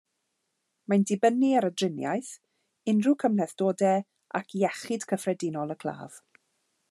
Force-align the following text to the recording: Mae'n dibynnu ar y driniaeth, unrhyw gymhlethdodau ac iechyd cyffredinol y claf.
Mae'n 0.93 1.03
dibynnu 1.09 1.51
ar 1.59 1.67
y 1.67 1.71
driniaeth, 1.81 2.31
unrhyw 2.93 3.15
gymhlethdodau 3.25 4.03
ac 4.41 4.57
iechyd 4.63 5.09
cyffredinol 5.13 5.77
y 5.77 5.77
claf. 5.85 6.19